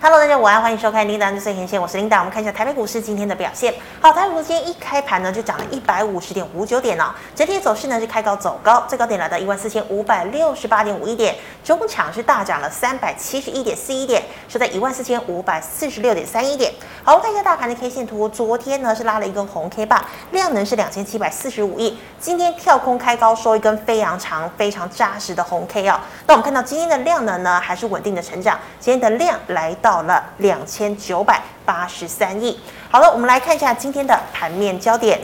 [0.00, 2.18] Hello，大家午安，欢迎收看《琳达的最前线》，我是琳达。
[2.18, 3.74] 我们看一下台北股市今天的表现。
[4.00, 7.12] 好，台北股市今天一开盘呢，就涨了一百五十点五九点哦。
[7.34, 11.34] 整体走势呢是开高走高，最高点来到一万四千五百六十八点五一点，
[11.64, 16.72] 中场是大涨了三百七十一点四一点，收在一万四千五百四十六点三一点。
[17.02, 25.98] 好，我们看一下大盘的 K 线图，昨天呢是拉了一根红 K 棒，量能是两千七百四十五亿，今天跳空开高收一根非常长、非常扎实的红 K 哦。
[26.28, 29.87] 那我们看到今天的量能呢还是稳定的成长，今天的量来到。
[29.88, 32.60] 到了两千九百八十三亿。
[32.90, 35.18] 好了，我们来看一下今天的盘面焦点。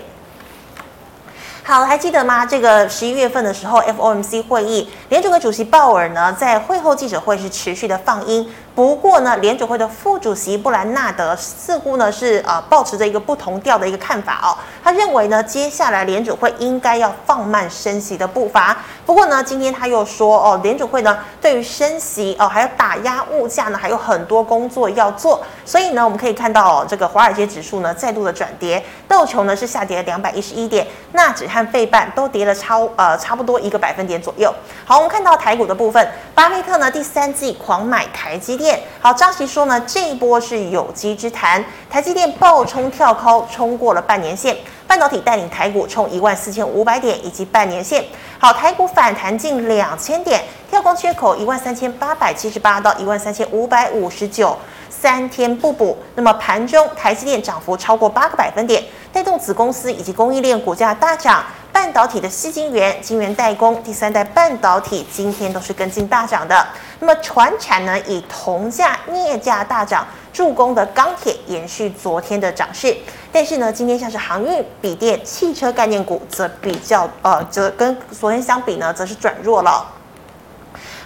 [1.63, 2.47] 好，还记得吗？
[2.47, 8.51] 这个十一月份的时候，FOMC 会议，联储会主席鲍尔呢在会后记者会是持续的放音。
[8.75, 14.51] 不过呢，联准会的副主席布兰纳德似乎呢是呃抱持着一个不同调的一个看法哦。
[14.83, 18.77] 他认为呢，接下来联准会应该要放慢升息的步伐。
[19.07, 25.41] 不过呢，今天他又说哦，联准会呢对于升息哦，还有打压物价呢，还有很多工作要做。
[25.65, 34.53] 所以呢，我们可以看到哦，这个华尔街指数呢再度的转跌，道琼呢是下跌了两百一十一点，纳指和费半都跌了超呃差不多一个百分点左右。
[34.85, 38.64] 好，我们看到台股的部分，巴菲特呢第三季狂买台积电。
[39.01, 44.57] 好，张琦说呢，这一波是有机之谈，台积电暴冲跳高，冲过了半年线，
[44.87, 48.05] 半导体带领台股冲一万四千五百点以及半年线。
[48.39, 54.57] 好，台股反弹近两千点，跳空缺口一万三千八百七十八到一万三千五百五十九，
[54.89, 55.97] 三天不补。
[56.15, 61.45] 那么盘中台积电涨幅超过八个百分点，带动子公司以及供应链股价大涨。
[61.73, 66.65] 半导体的吸金源、晶圆代工、第三代半导体今天都是跟进大涨的。
[67.05, 72.97] 那么船产呢，以铜价、镍价大涨助攻的钢铁延续昨天的涨势，
[73.31, 79.87] 但是呢，今天像是航运、笔电、汽车概念股则比较呃，则跟昨天相比呢，则是转弱了。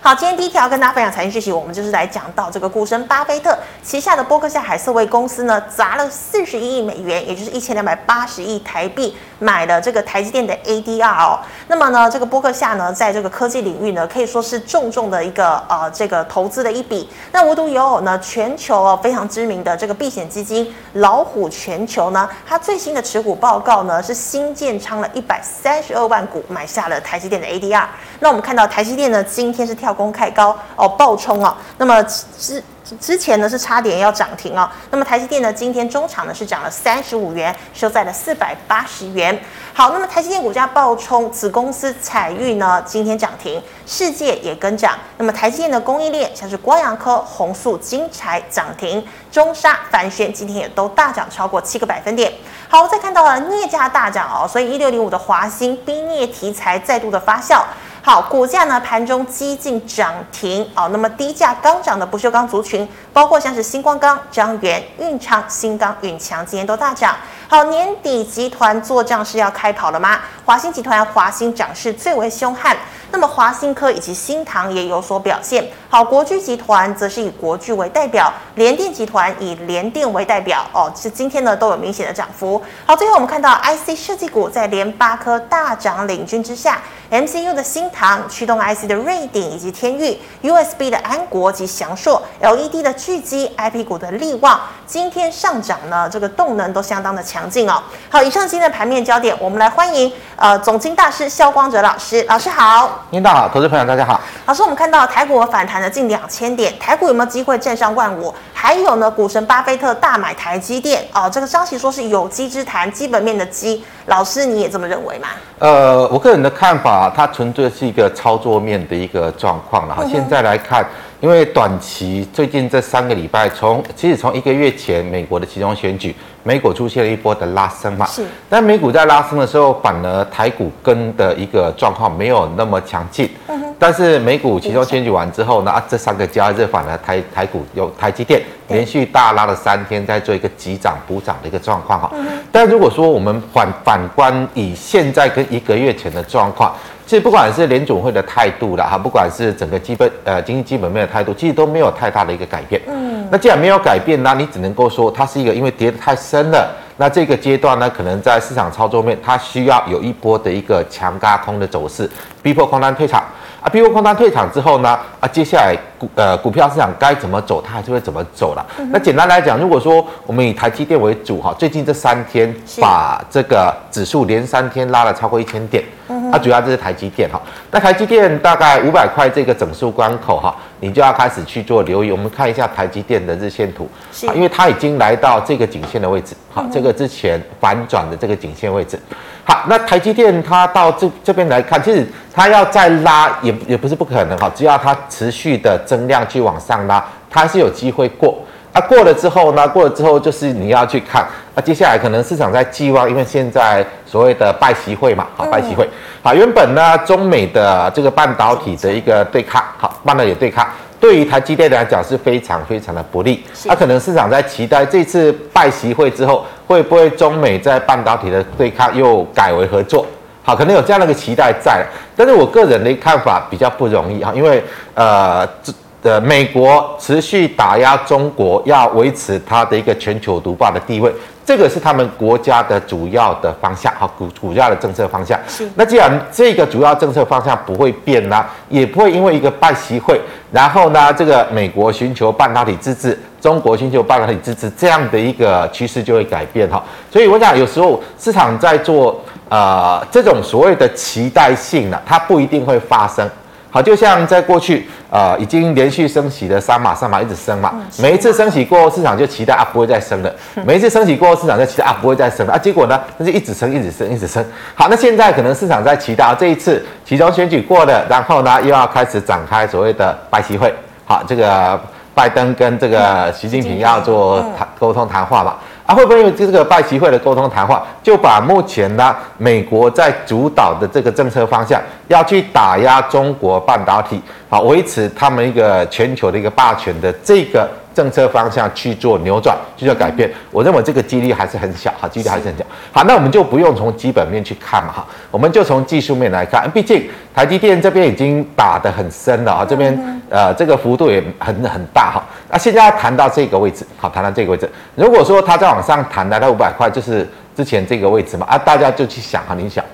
[0.00, 11.40] 好，今天第一条跟大家分享财经讯息，我们就是来讲到这个股神巴菲特旗下的波克夏海瑟威公司呢，砸了四十一亿美元，也就是一千两百八十亿台币，买了这个台积电的 ADR 哦。
[11.66, 17.10] 那么呢，这个波克夏呢，在这个科技领域呢，可以说是重重的一个呃这个投资的一笔。
[17.32, 27.84] 那无独有偶呢，全球哦非常知名的这个避险基金老虎全球呢，它最新的持股报告呢，是新建仓了一百三十二万股，买下了台积电的 ADR。
[28.20, 29.88] 那我们看到台积电呢，今天是跳。
[29.98, 32.62] 空开高哦，暴冲哦，那么之
[32.96, 39.38] 之前呢是差点要涨停哦，那么台积电呢今天中场呢是涨了三十五元，收在了四百八十元。
[39.72, 44.98] 好，那么台积电股价暴冲，子公司彩玉呢今天涨停，世界也跟涨。
[45.18, 52.32] 那么台积电的供应链像是光阳科、弘塑、精材涨停，中砂、帆宣今天也都大涨超过七个百分点。
[52.68, 57.62] 好，再看到了镍价大涨哦，所以一六零五的华兴冰镍题材再度的发酵。
[58.08, 60.88] 好，股价呢盘中几近涨停哦。
[60.90, 67.14] 那么低价刚涨的不锈钢族群，包括像是星光钢、张元、运昌、新钢、运强，今天都大涨。
[67.48, 70.20] 好，年底集团做账是要开跑了吗？
[70.46, 72.74] 华兴集团、华兴涨势最为凶悍。
[73.10, 75.68] 那么华兴科以及新唐也有所表现。
[75.90, 80.62] 好，国巨集团则是以国巨为代表，联电集团以联电为代表。
[80.70, 82.62] 哦，是今天呢都有明显的涨幅。
[82.84, 86.78] 好，最后我们看到 IC 设计股在联发科大涨领军之下
[87.10, 97.82] ，MCU 的新唐驱动 IC 的瑞鼎以及天域，USB 的安国及祥硕，LED 的聚积，IP 股的力旺，今天上涨呢，这个动能都相当的强劲哦。
[98.10, 103.06] 好，以上今天的盘面焦点，我们来欢迎呃总经大师肖光哲老师，老师好。
[103.08, 104.20] 领导好，投资朋友大家好。
[104.44, 108.34] 老师，我们看到台股反弹了近两千点，台股有没有机会站上万五？
[108.52, 115.28] 还有呢，股神巴菲特大买台积电哦，这个消息说是有机之谈，基本面的基，老师你也这么认为吗？
[115.58, 119.86] 呃，我个人的看法，它纯粹是一个操作面的一个状况。
[119.86, 120.84] 然后现在来看，
[121.20, 126.14] 因为短期最近这三个礼拜，从其实从一个月前美国的期中选举。
[126.44, 133.28] 美股出现了一波的拉升嘛，是，但美股在拉升的时候，反而台股跟的一个状况没有那么强劲。
[133.48, 133.74] 嗯哼。
[133.78, 142.10] 但是美股其中选举完之后呢，啊，这三个交易日反而台台股有台积电连续大拉了三天，在做一个急涨补涨的一个状况哈。
[142.14, 142.26] 嗯。
[142.50, 146.72] 但如果说我们反反观以现在跟一个月前的状况。
[147.08, 152.78] 其实不管是联总会的态度啦，哈，不管是整个基本呃经济基本面的态度，其实都没有太大的一个改变。
[152.86, 156.70] 嗯，那既然没有改变，那你只能够说它是一个因为跌得太深了。
[156.98, 162.10] 那这个阶段呢，可能在市场操作面，它需要有一波的一个强加空的走势，
[162.42, 163.22] 逼迫空单退场。
[163.60, 168.64] 啊，逼迫空单退场之后呢，啊，接下来股呃股票市场该怎么走，它还是会怎么走了。
[168.78, 175.82] 嗯、那简单来讲，如果说我们以台积电为主哈，最近这三天把这个指数连三天拉了超过一千点。
[176.30, 177.40] 那主要就是台积电哈。
[177.70, 182.12] 那台积电大概五百块这个整数关口哈，你就要开始去做留意。
[182.12, 183.88] 我们看一下台积电的日线图，
[184.26, 188.98] 啊，因为它已经来到这个颈线的位置，好，这个之前反转的这个颈线位置。
[189.44, 192.06] 好，那台积电它到这这边来看，其实
[192.38, 198.38] 它要再拉也也不是不可能哈，只要它持续的增量去往上拉，它是有机会过。
[198.72, 201.26] 啊，过了之后呢，过了之后就是你要去看，
[201.56, 205.88] 那接下来可能市场在寄望，因为现在所谓的拜习会嘛，好，拜习会，
[206.22, 210.64] 好，原本呢中美的这个半导体的一个对抗，好，半导体对抗。
[211.00, 220.06] 对于台积电来讲是非常非常的不利，那、啊、可能市场在期待这次拜习会之后，会不会中美在半导体的对抗又改为合作？
[220.48, 221.84] 好，可能有这样的一个期待在，
[222.16, 224.64] 但是我个人的看法比较不容易啊，因为
[224.94, 225.70] 呃，这
[226.02, 231.12] 呃美国持续打压中国，要维持它的一个全球独霸的地位。
[231.44, 235.38] 这个是他们国家的主要的方向，好，主主要的政策方向。
[235.46, 235.68] 是。
[235.74, 240.18] 那既然这个主要政策方向不会变呢，也不会因为一个拜习会，
[240.50, 246.82] 然后呢，这个美国寻求半导体自治，中国寻求半导体自治，这样的一个趋势就会改变哈。
[247.10, 249.18] 所以我想，有时候市场在做
[249.48, 253.28] 呃这种所谓的期待性呢，它不一定会发生。
[253.70, 257.74] 好，就像在过去，呃，已经连续升息的三码，三码一直升嘛。
[257.98, 260.34] 每一次升息过后，市场就期待啊，不会再升了。
[260.64, 262.58] 每一次升息过后，市场就期待啊，不会再升了啊。
[262.58, 264.42] 结果呢，那就一直升，一直升，一直升。
[264.74, 270.72] 好，那现在可能市场在期待啊，这一次其中选举过了，然后呢，又要开始展开所谓的拜习会。
[271.04, 271.78] 好，这个
[272.14, 275.56] 拜登跟这个习近平要做谈沟通谈话嘛。
[275.88, 284.20] 啊，会不会因为这个拜习会的沟通谈话，就把目前呢美国在主导的这个政策方向，要去打压中国半导体，
[284.50, 287.66] 啊，维持他们一个全球的一个霸权的这个
[287.98, 292.64] 政策方向去做扭转，去做改变，我认为这个几率还是很小，哈，几率还是很小。
[292.92, 296.70] 好，那我们就不用从基本面去看嘛，哈，我们就从技术面来看。
[296.70, 302.24] 毕竟台积电这边已经打得很深了啊，这边呃这个幅度也很很大哈。
[302.48, 309.84] 那现在要谈到这个位置，好，谈到这个位置，如果说它再往上弹来到五百块，就是之前这个位置嘛，啊，大家就去想哈，你想，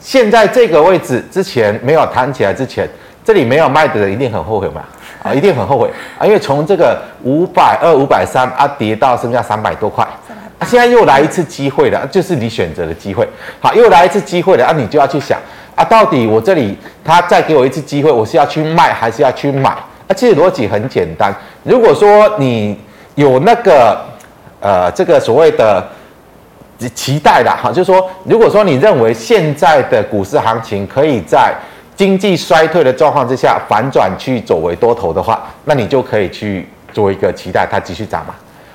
[0.00, 2.88] 现在这个位置之前没有弹起来之前，
[3.22, 4.82] 这里没有卖的人一定很后悔嘛。
[5.22, 5.88] 啊，一定很后悔
[6.18, 6.26] 啊！
[6.26, 10.04] 因为从这个五百二、五百三啊，跌到剩下三百多块，
[10.58, 13.26] 啊，现在又来一次机会了，就是你选择的机会。
[13.60, 15.38] 好，又来一次机会了啊，你就要去想
[15.76, 19.70] 啊，到底我这里他再给我一次机会，我是要去卖还是要去买？
[19.70, 21.32] 啊，其实逻辑很简单，
[21.62, 22.76] 如果说你
[23.14, 24.00] 有那个
[24.60, 25.86] 呃这个所谓的
[26.96, 31.54] 期待的哈，就是说，如果说你认为现在的股市行情可以在
[31.94, 38.34] 经济衰退的状况之下，反转去走为多头的话，那你就可以去做一个期待，它继续涨嘛。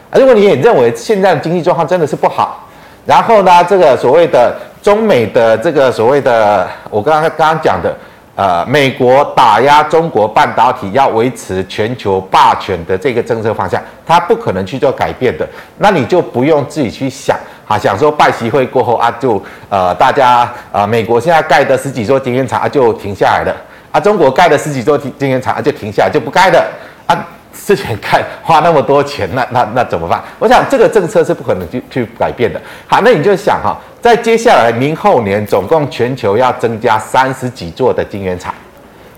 [0.10, 2.68] 啊，如果你也认为现在的经济状况真的是不好，
[3.06, 7.94] 然后呢，这个所谓的中美的这个所谓的我刚刚刚刚讲的，
[8.38, 15.48] 呃，美国打压中国半导体要维持全球霸权的这个政策方向，它不可能去做改变的，
[15.80, 17.36] 那你就不用自己去想。
[17.68, 23.54] 啊，想说拜习会过后啊，就呃大家啊、呃，美国现在盖的十几座晶圆厂就停下来了
[23.92, 26.66] 啊，中国盖的十几座晶晶圆厂就停下来就不盖了
[27.08, 27.12] 啊，
[27.54, 30.24] 之前盖花那么多钱，那那那怎么办？
[30.40, 32.62] 我想这个政策是不可能去去改变的。
[32.86, 38.54] 好，那你就想哈，在接下来明后年，总共全球要增加三十几座的晶圆厂。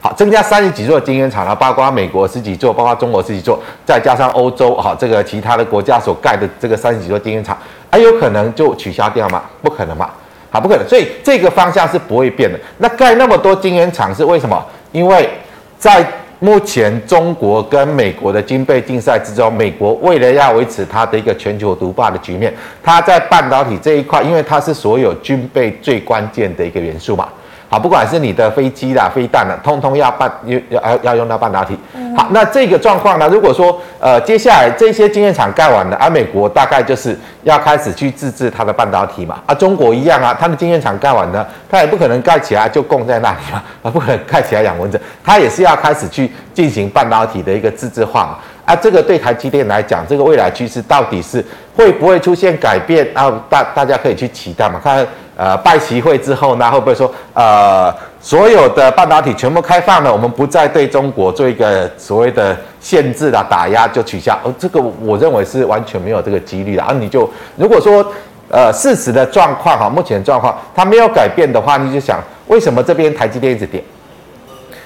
[0.02, 7.58] 好，增加三十几座晶圆厂了，包括美国十几座，包括中国十几座，再加上欧洲，哈，这个其他的国家所盖的这个三十几座晶圆厂，
[7.92, 9.44] 还有可能就取消掉吗？
[9.62, 10.10] 不可能嘛，
[10.50, 10.88] 好，不可能。
[10.88, 12.58] 所以这个方向是不会变的。
[12.78, 14.66] 那盖那么多晶圆厂是为什么？
[14.94, 15.30] 因为
[15.78, 16.02] 在
[16.40, 27.28] 目前中国跟美国的军备竞赛之中，美国为了要维持它的一个全球独霸的局面，它在半导体这一块，因为它是所有军备最关键的一个元素嘛。
[27.72, 31.78] 好，不管是你的飞机啦、飞弹啦，通通要半要要要用到半导体。
[32.18, 33.30] 好，那这个状况呢？
[33.30, 39.40] 如果说呃接下来这些晶圆厂盖完了，而、啊、美国大概就是要开始去自制它的半导体嘛。
[39.46, 48.38] 啊，中国一样啊，它的晶圆厂盖完了，它也不可能盖起来就供在那里嘛， 啊，不可能盖起来养蚊子，它也是要开始去进行半导体的一个自制化嘛。
[48.66, 51.46] 啊，这个对台积电来讲，这个未来趋势到底是
[51.76, 53.08] 会不会出现改变？
[53.14, 55.06] 啊，大大家可以去期待嘛，看。
[55.40, 64.38] 呃，拜习会之后呢，会不会说，呃，所有的半导体全部开放了，我们不再对中国做一个所谓的限制啦、打压就取消？
[64.44, 66.84] 哦，这个我认为是完全没有这个几率的。
[66.84, 67.22] 啊，你就
[67.56, 68.06] 如果说，
[68.50, 73.82] 呃，事实的状况哈，目前状况它没有改变的话，你就想，为什么这边台积电一直跌？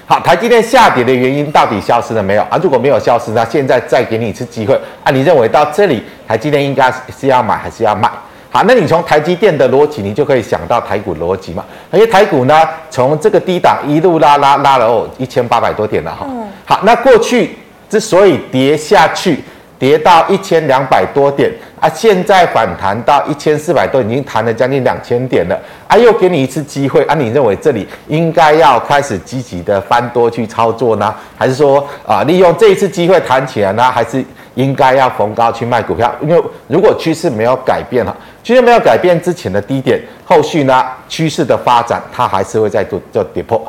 [0.06, 2.56] 好，台积电下跌的原因到底消失了没有啊？
[2.62, 5.10] 如果没有消失，那现在再给你一次机会啊？
[5.10, 8.08] 你认为到这里台积电应该是要买还是要卖？
[8.54, 11.64] 好，那你从台积电的逻辑，你就可以想到台股逻辑嘛。
[11.90, 12.54] 因为台股呢，
[12.88, 16.24] 从这个低档一路拉拉拉了哦，一千八百多点了哈。
[16.64, 17.58] 好，那过去
[17.90, 19.42] 之所以跌下去。
[19.76, 36.14] 跌到一千两百多点啊，现在反弹到一千四百多，已经弹了将近两千点了啊，又给你一次机会啊，你认为这里应该要开始积极的翻多去操作呢，还是说啊，利用这一次机会弹起来呢，还是应该要逢高去卖股票？
[36.20, 43.60] 因为如果趋势没有改变哈，趋势没有改变之前的低点，后续呢趋势的发展，它还是会再做做跌破。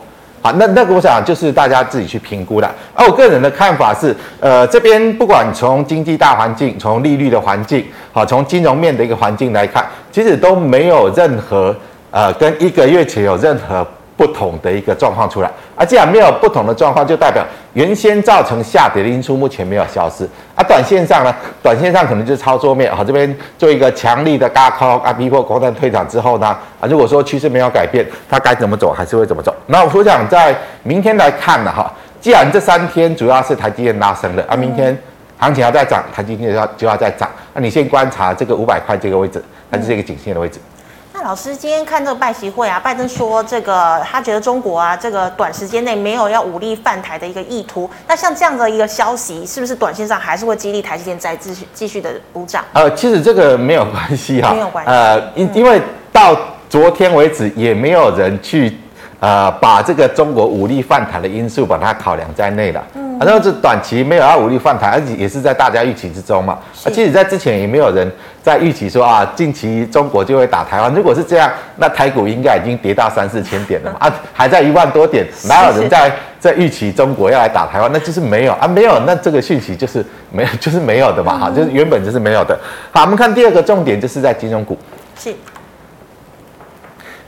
[0.41, 2.69] 好，那那个我想就是大家自己去评估的。
[2.93, 11.75] 而我个人的看法是，呃，这边不管从经济大环境、从利率的环境，好，从金融面的一个环境来看，其实都没有任何
[12.11, 13.85] 呃跟一个月前有任何。
[14.17, 20.23] 不同的一个状况出来，啊，既然没有不同的状况，就代表原先造成下跌的因素目前没有消失。
[20.55, 26.47] 啊，短线上呢，短线上可能就是操作面，好，这边做一个强力的轧空啊，逼迫空单退场之后呢，
[26.79, 29.53] 啊，如果说趋势没有改变，它该怎么走还是会怎么走。
[29.65, 31.91] 那我想在明天来看呢，哈，
[32.21, 34.97] 既然这三天主要是台积电拉升的，啊，明天
[35.37, 40.57] 行情要再涨，台积电就要就要再涨，那你先观察这个五百块这个位置，它是这个颈线的位置。
[41.25, 47.89] 老师，今天看这个拜习会啊，拜登说这个他觉得中国啊，这个短时间内没有要武力犯台的一个意图。
[48.07, 52.63] 那像这样的一个消息，是不是短线上还是会激励台积电再继续继续的补涨？
[52.73, 54.91] 呃，其实这个没有关系哈，没有关系。
[54.91, 55.81] 呃，因因为
[56.13, 56.37] 到
[56.69, 58.77] 昨天为止，也没有人去
[59.25, 62.83] 呃把这个中国武力犯台的因素把它考量在内了。
[62.93, 63.17] 嗯。
[63.17, 66.59] 反正是短期没有要武力犯台，而且也是在大家预期之中嘛。
[66.83, 68.11] 啊其实在之前也没有人
[68.43, 70.93] 在预期说啊，近期中国就会打台湾。
[70.93, 73.97] 如果是这样，那台股应该已经跌到三四千点了嘛。
[74.05, 77.89] 啊，还在一万多点，哪有人在在预期中国要来打台湾？
[77.91, 81.39] 那就是没有啊，没有，那这个讯息就是没有， 就是没有的嘛。
[81.39, 82.59] 哈，就是原本就是没有的。
[82.91, 84.77] 好，我们看第二个重点，就是在金融股。
[85.17, 85.33] 是。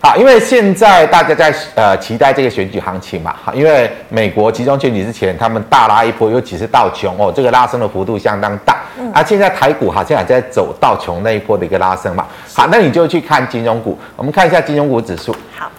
[0.07, 8.77] 好，因为现在大家在呃期待这个选举行情嘛，哈，因为美国集中选举之前，他们大拉一波，尤其是道琼哦，这个拉升的幅度相当大。
[8.97, 9.11] 嗯。
[9.11, 12.25] 啊，现在台股好像也在走道琼那一波的一个拉升嘛。
[12.53, 15.35] 好，那你就去看金融股，我们看一下金融股指数。
[15.53, 15.69] 好。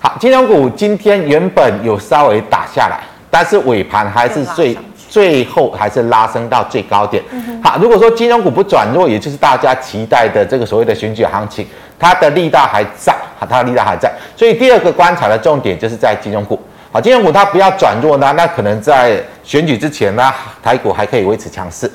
[0.00, 3.00] 好，金融股今天原本有稍微打下来，
[3.30, 4.76] 但是尾盘还是最。
[5.14, 7.22] 最后还是拉升到最高点。
[7.62, 11.64] 好，如果说金融股不转弱，也就是大家期待的这个所谓的选举行情，
[12.00, 14.12] 它的力道还在，好，它的力道还在。
[14.34, 16.60] 所以第二个观察的重点就是在金融股。
[16.90, 21.88] 好，金融股它不要转弱呢，那可能在选举之前呢，台股还可以维持强势。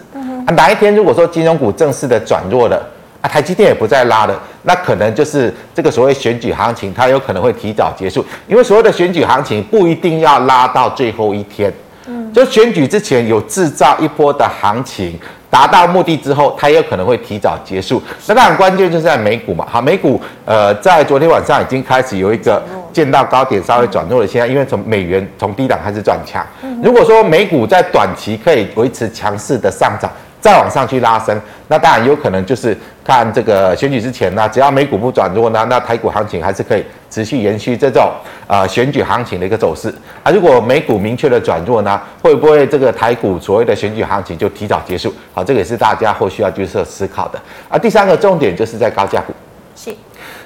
[0.48, 2.82] 啊，哪一天如果说金融股正式的转弱了，
[3.20, 11.70] 啊，台积电也不再拉了，那可能就是这个所谓选举行情，它有可能会提早结束，因为所谓的选举行情不一定要拉到最后一天。
[12.34, 15.20] 就选举之前有制造一波的行情，
[15.50, 18.02] 达到目的之后，它也有可能会提早结束。
[18.28, 22.62] 那当然关键就是在美股嘛，好，美股呃在昨天晚上已经开始有一个
[22.94, 26.46] 见到高点稍微转弱了，现在因为从美元从低档开始转强。
[26.84, 32.78] 如果说美股在短期可以维持强势的上涨，再往上去拉升，那当然有可能就是
[33.10, 38.12] 看这个选举之前呢，只要美股不转弱呢，那台股行情还是可以持续延续这种
[38.46, 40.32] 呃选举行情的一个走势啊。
[40.32, 45.12] 如果美股明确的转弱呢，会不会这个台股所谓的选举行情就提早结束？
[45.34, 47.80] 好，这个也是大家后续要去做思考的啊。
[47.80, 49.34] 第三个重点就是在高价股。
[49.76, 49.90] 是。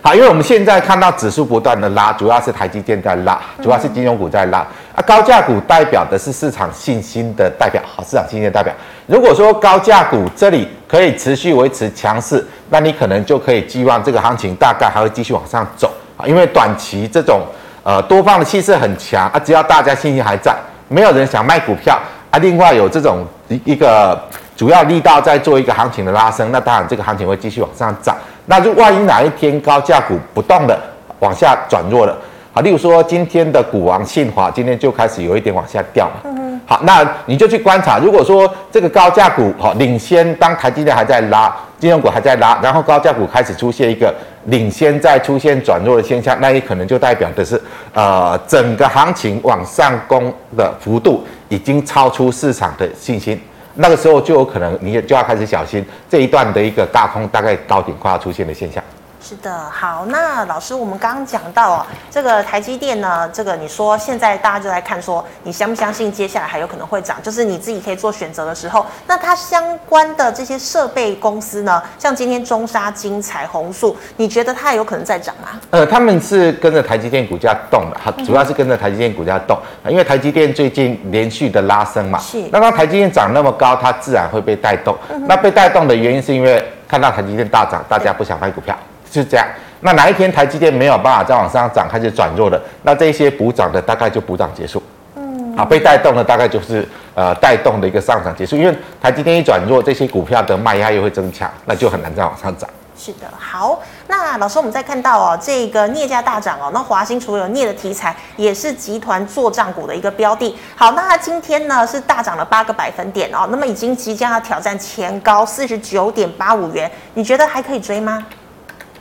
[0.06, 4.58] 好，因为我们现在看到指数不断的拉，主要是台积电在拉，主要是金融股在拉。
[4.94, 8.74] 啊，高价股代表的是市场信心的代表，好，市场信心的代表。
[9.08, 17.40] 如果说高价股这里可以持续维持强势，那你可能就可以寄望这个行情大概还会继续往上走啊，因为短期这种
[17.84, 20.54] 呃多方的气势很强啊，只要大家信心还在，
[20.90, 21.98] 没有人想卖股票
[22.30, 24.22] 啊，另外有这种一一个
[24.58, 28.18] 主要力道在做一个行情的拉升，那当然这个行情会继续往上涨。
[28.46, 30.80] 那就万一哪一天高价股不动了，
[31.20, 32.18] 往下转弱了，
[32.52, 36.22] 好，例如说今天的股王信华今天就开始有一点往下掉嘛。
[36.26, 36.44] 嗯。
[36.66, 44.14] 好，那你就去观察，如果说这个高价股好领先，当台积电还在拉，金融股还在拉，然后高价股开始出现一个
[44.46, 47.62] 领先再出现转弱的现象，那也可能就代表的是，
[47.94, 53.38] 呃，整个行情往上攻的幅度已经超出市场的信心。
[53.76, 58.84] 那个时候就有可能，你也就要开始小心这一段的一个大空，大概到顶快要出现的现象。
[59.26, 67.16] 是的，好，那老师，我们刚刚讲到哦，这个台积电呢，这个你说现在大家就在看说，你相不相信接下来还有可能会涨？
[67.24, 75.58] 就是你自己可以做选择的时候，那它相关的这些设备公司呢，像今天中沙金彩虹树，你觉得它有可能再涨吗？
[75.70, 84.94] 呃，他们是跟着台积电股价动的，哈，主要是跟着台积电股价动，因为台积电最近连续的拉升嘛，是，那当台积电涨那么高，它自然会被带动。
[85.30, 88.78] 那被带动的原因是因为看到台积电大涨，大家不想卖股票。
[89.22, 89.46] 是这样，
[89.82, 94.82] 那哪一天台积电没有办法再往上涨，开始转弱了，那这些补涨的大概就补涨结束，
[95.16, 102.70] 嗯，啊，被带动的大概就是呃带动的一个上涨结束，因为台积电一转弱，这些股票的卖压又会增强，那就很难再往上涨。
[102.96, 110.56] 是的，好，那老师，我们再看到哦，这个镍价大涨哦，那华兴除了有镍的题材，也是集团做账股的一个标的。
[110.76, 118.24] 好，那它今天呢是大涨了八个百分点哦，那么已经即将要挑战前高四十九点八五元，你觉得还可以追吗？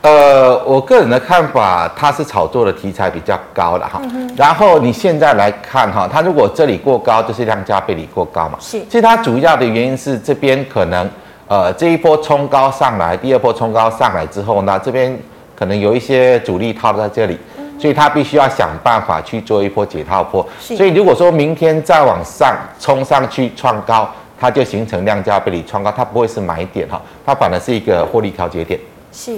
[0.03, 4.01] 呃，我个人的看法，它是炒作的题材比较高了哈。
[4.13, 8.57] 嗯、然后你现在来看哈，它如果这里过高，就是量价背离过高嘛。
[8.59, 8.81] 是。
[8.81, 11.09] 其实它主要的原因是这边可能，
[11.47, 15.17] 呃，这一波冲高上来，第二波冲高上来之后呢，这边
[15.55, 20.45] 可能有一些主力套在这里，嗯、所以它必须要想办法去做一波解套波。
[20.59, 20.75] 是。
[20.75, 28.77] 所以如果说明天再往上冲上去创高，它就形成量价背离创高，它不会是买点哈，它反而是一个获利调节点。
[29.13, 29.37] 是。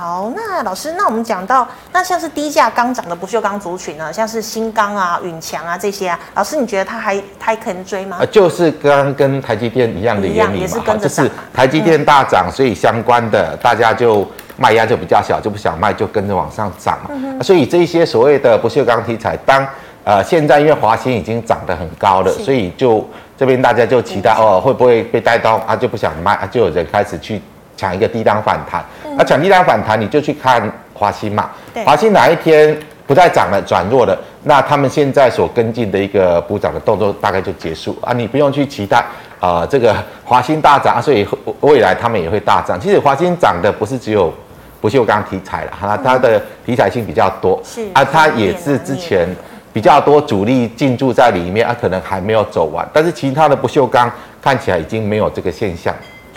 [0.00, 8.16] 是，好，那老师，那我们讲到，那像是低价刚涨的不锈钢族群呢，像是新钢啊、允强啊这些啊，老师你觉得它还它还可能追吗？
[8.20, 14.26] 呃，就是刚刚跟台积电一样的原理嘛，也是跟着涨，就是台积电大涨，嗯、所以相关的大家就
[14.56, 17.10] 卖压就比较小，就不想卖，就跟着往上涨嘛。
[17.42, 19.66] 所以这些所谓的不锈钢题材，当
[20.04, 25.76] 呃现在因为华兴已经涨得很高了，所以就这边大家就期待哦，会不会被带动啊？
[25.76, 27.42] 就不想卖啊，就有人开始去。
[27.80, 28.84] 抢一个低档反弹，
[29.16, 31.48] 那抢低档反弹，你就去看华兴嘛。
[31.82, 38.12] 华兴哪一天不再涨了，转弱了，那他们现在所跟进的一个补涨的动作大概就结束啊。
[38.12, 38.98] 你不用去期待
[39.38, 39.96] 啊、呃，这个
[40.26, 41.26] 华兴大涨，所以
[41.60, 42.78] 未来他们也会大涨。
[42.78, 44.30] 其实华兴涨的不是只有
[44.78, 49.26] 不锈钢题材了，哈，它的题材性比较多，是啊，它也是之前
[49.72, 55.94] 比较多主力进驻在里面啊，可能还没有走完，但是其他的不锈钢看起来已经没有这个现象。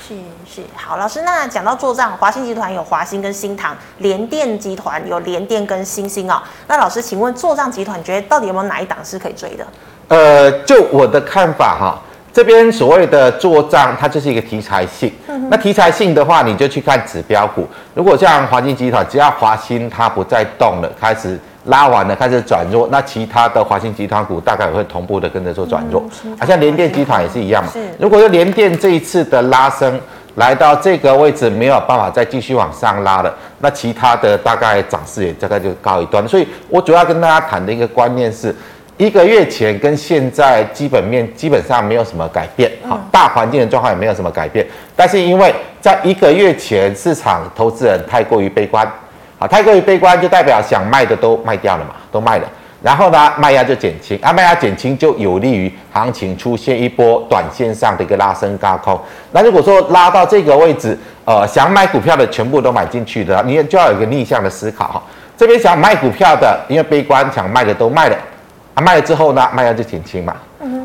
[0.07, 0.13] 是。
[0.55, 6.43] 是好，老师，那讲到做账，华兴集团有华兴跟新唐，联电集团有联电跟新兴啊。
[6.67, 9.65] 那老师，请问做账集团，你觉得到底有没有哪一档是可以追的？
[10.10, 12.00] 呃，就我的看法哈，
[12.31, 15.12] 这边所谓的做账，它就是一个题材性。
[15.27, 17.68] 嗯、那题材性的话，你就去看指标股。
[17.96, 26.03] 如果像华兴集团，只要华兴它不再动了，开始拉完了，开始转弱，那其他的华兴集团股大概也会同步的跟着做转弱。
[26.24, 27.72] 嗯、啊，像联电集团也是一样嘛。
[27.74, 30.00] 是如果说联电这一次的拉升，
[30.35, 36.27] 来到这个位置没有办法再继续往上拉了，那其他的大概涨势也大概就告一段。
[36.27, 38.55] 所以我主要跟大家谈的一个观念是，
[38.98, 44.65] 一个月前跟现在基本面基本上没有什么改变，好，大环境的状况也没有什么改变。
[44.96, 48.91] 但是因为在一个月前市场投资人太过于悲观，
[49.37, 52.50] 好，太过于悲观就代表想卖的都卖掉了嘛，都卖了。
[52.83, 59.00] 然后呢，卖压就减轻，啊，卖压减轻就有利于行情出现一波短线上的一个拉升高空。
[59.31, 65.01] 那如果说拉到这个位置，呃，想买股票的全部都买进去的，你就要有一个逆向的思考哈。
[65.37, 68.17] 这边想卖股票的，因为悲观想卖的都卖了，
[68.74, 70.35] 啊，卖了之后呢，卖压就减轻嘛，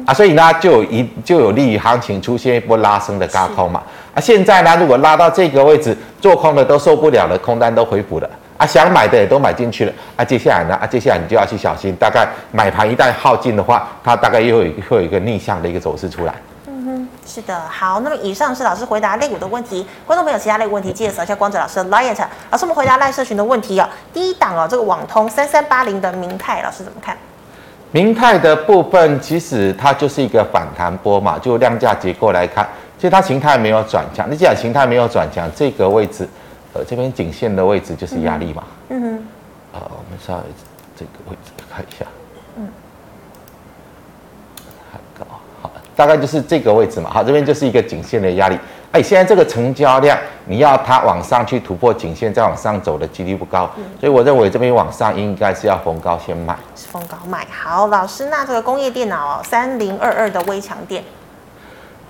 [0.07, 3.83] 啊，所以呢就有一就有利于行情出现一波拉升的高空嘛。
[4.15, 8.31] 啊，现在呢，如果拉到这个位置，做空的都受不了了，空单都回补了。
[8.59, 9.93] 啊，想买的也都买进去了。
[10.17, 10.75] 啊，接下来呢？
[10.75, 11.95] 啊，接下来你就要去小心。
[11.95, 16.35] 大概买盘一旦耗尽的话，它大概又会会有一个逆向的一个走势出来。
[16.67, 17.59] 嗯哼，是的。
[17.71, 19.87] 好，那么以上是老师回答类股的问题。
[20.05, 22.15] 观众朋友，其他类股问题记得扫一下光子老师的 LINE。
[22.51, 23.89] 老师，我们回答赖社群的问题哦。
[24.13, 27.17] 第一档哦，这个网通三三八零的明泰，老师怎么看？
[27.93, 32.69] 明泰的部分其实它就是一个反弹波嘛，就量价结构来看，
[32.99, 34.29] 其实它形态没有转强。
[34.31, 36.29] 你既然形态没有转强，这个位置。
[36.79, 38.63] 呃，这边颈线的位置就是压力嘛。
[38.91, 39.23] 嗯哼。
[39.73, 40.43] 呃，我们稍微
[40.97, 42.07] 这个位置看一下。
[42.57, 42.69] 嗯。
[44.93, 45.27] 很高，
[45.61, 47.11] 好，大概就是这个位置嘛。
[47.11, 48.57] 好，这边就是一个颈线的压力。
[48.93, 53.69] 哎，现在这个成交量，你要它往上去突破颈线，再往上走的几率不高。
[53.77, 53.85] 嗯。
[53.99, 56.57] 所以我认为这边往上应该是要逢高先卖。
[56.77, 57.45] 是逢高卖。
[57.51, 61.03] 好，老师，那这个工业电脑哦，三零二二的微强电。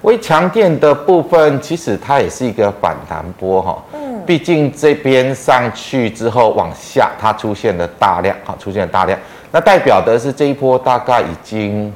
[0.02, 3.82] 威强电的部分，其实它也是一个反弹波哈。
[3.94, 4.22] 嗯。
[4.26, 9.18] 毕竟这边上去之后往下，它出现了大量哈，出现了大量，
[9.50, 11.90] 那代表的是这一波大概已经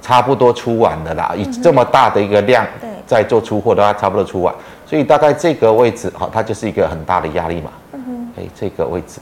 [0.00, 1.34] 差不多出完了啦。
[1.36, 2.66] 以这么大的一个量
[3.06, 4.54] 在做出货的话，差不多出完。
[4.86, 7.70] 所以大概这个位置哈，它就是一个很大的压力嘛。
[7.92, 9.20] 嗯哎，这个位置，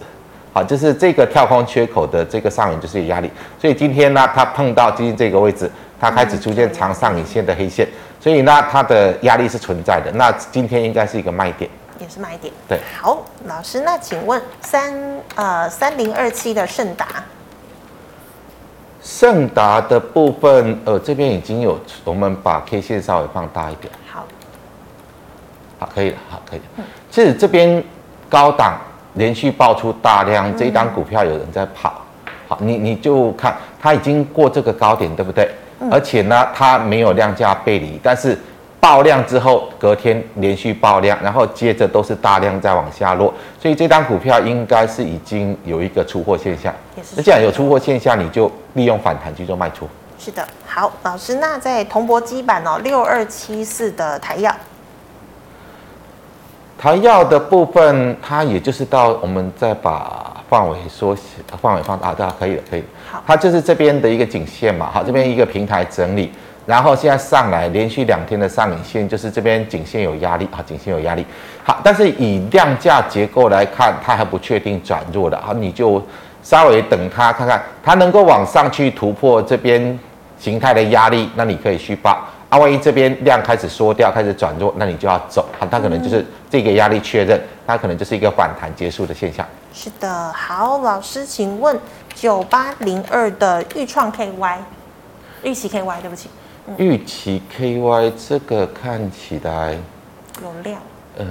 [0.53, 3.29] 好，就是这个跳空缺口的这个上影就是有压力，
[3.61, 7.87] 所以今天呢，它碰到今天这个位置，它开始出现长上影线的黑线，
[8.23, 10.13] 所以那，它的压力是存在的。
[10.13, 12.55] 那今天应该是一个卖点，也是卖点。
[12.69, 14.95] 对，好，老师，那请问三
[15.35, 17.05] 呃三零二七的盛达。
[19.03, 23.93] 盛达的部分，呃，这边已经有，我们把 K 线稍微放大一点。
[24.09, 24.25] 好，
[25.81, 26.61] 好，可以了，好，可以。
[26.77, 27.83] 嗯，其实这边
[28.29, 28.79] 高档
[29.15, 32.01] 连续爆出大量，这一档股票有人在跑。
[32.47, 35.51] 好，你你就看它已经过这个高点，对不对？
[35.91, 38.39] 而且呢，它没有量价背离，但是。
[38.83, 46.75] 爆量之后，隔天连续爆量，然后接着都是大量在往下落，所以这张股票应该是已经有一个出货现象。
[47.15, 49.89] 那既然有出货现象，你就利用反弹去做卖出。
[50.19, 54.53] 是的，好，老师，那在铜箔基板哦，六二七四的台燿，
[56.83, 61.23] 台燿的部分，它也就是到我们再把范围缩小，
[61.63, 62.83] 范围放大，对、啊可以了，可以。
[63.09, 66.33] 好，它就是这边的一个颈线嘛，好，这边一个平台整理。
[66.67, 71.25] 然后现在上来连续两天的上影线，就是这边颈线有压力啊，颈线有压力。
[71.63, 76.05] 好，但是以量价结构来看，它还不确定转弱的，好，你就
[76.43, 79.97] 稍微等它看看，它能够往上去突破这边
[80.37, 82.19] 形态的压力，那你可以续抱。
[82.53, 85.49] 啊，万一这边量开始缩掉，开始转弱，那你就要走。
[85.59, 89.47] 好，它可能就是这个压力确认，它可能就是一个反弹结束的现象。
[89.73, 91.81] 是的，好，老师，请问
[92.15, 94.59] 九八零二的钰创 KY，
[95.43, 96.29] 预期 KY，对不起。
[96.77, 99.75] 钰期 KY 这个看起来
[100.43, 100.79] 有量，
[101.17, 101.25] 呃，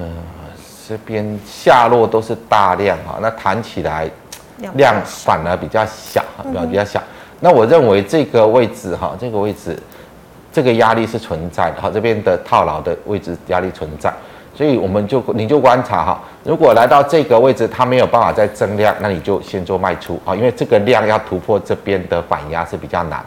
[0.90, 4.10] 这边下落都是大量哈，那弹起来
[4.74, 7.00] 量反而比较小，比较比较小。
[7.40, 9.78] 那我认为这个位置哈，这个位置
[10.52, 14.14] 这个压力是存在的哈，这边的套牢的位置压力存在，
[14.54, 23.20] 所以我们就你就观察哈，如果来到这个位置它没有办法再增量，那你就先做卖出啊，因为这个量要突破这边的反压是比较难。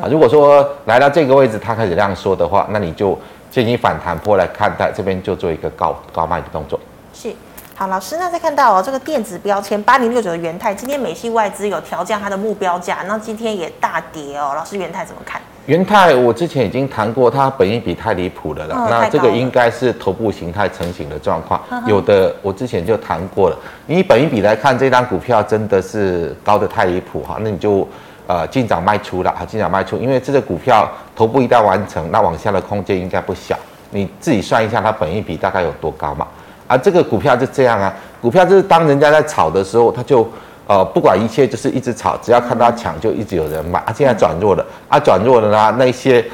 [0.00, 3.18] 啊，如果说来到这个位置，它开始量缩的话，那你就
[3.50, 6.78] 建议反弹波来看待，这边就做一个高高卖的动作。
[7.12, 7.34] 是，
[7.74, 14.52] 好，老师，那再看到哦，这个电子标签八零六九的元泰，今天美系外资有调降它的目标价，那今天也大跌哦。
[14.54, 15.40] 老师，元泰怎么看？
[15.68, 18.74] 元泰，我之前已经谈过，它本益比太离谱了啦。
[18.74, 23.56] 哦、那这个应该是头部形态成型的状况，有的我之前就谈过了。
[23.86, 27.86] 你以本益比来看，这张股票真的是高的太离谱哈，那你就。
[28.26, 33.58] 呃，尽早卖出了啊，尽早卖出，因为这个股票头部一旦完成，那往下的空间应该不小。
[33.90, 36.26] 你自己算一下，它本益比大概有多高嘛？
[36.66, 40.28] 啊，这个股票就这样啊，股票就是当人家在炒的时候，它就
[40.68, 43.80] 呃不管一切，就是一直炒，只要看到强就一直有人买。
[43.80, 46.24] 啊，现在转弱了，啊，转弱了呢，那些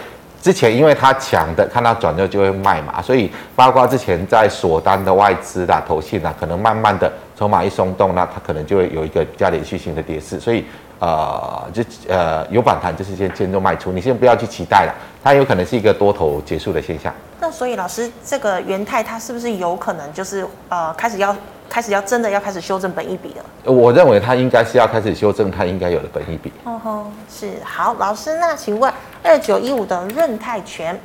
[0.42, 10.64] 之前因为它强的，看到转弱就会卖嘛，所以包括之前在锁单的外资啦、投信啊，可能慢慢的筹码一松动，那它可能就会有一个比较连续性的跌势，所以。
[11.01, 17.12] 呃，就呃有反弹，就是先先做卖出，你先不要去期待了，它有可能是一个多头结束的现象。
[17.40, 21.37] 那所以老师，这个元泰它是不是有可能就是呃开始要
[21.75, 23.73] 开始要真的要开始修正本益比了？
[23.73, 26.53] 我认为它应该是要开始修正它应该有的本益比。
[26.63, 28.93] 哦吼，是好，老师，那请问
[29.25, 30.97] 二九一五的润泰全，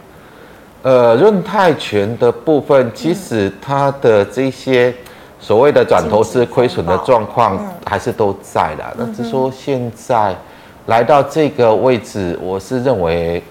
[0.84, 4.93] 呃，润泰全的部分，其实它的这些。
[5.41, 10.36] 所谓的转投资亏损的状况还是都在的，那只是说现在
[10.88, 13.41] 来到这个位置，我是认为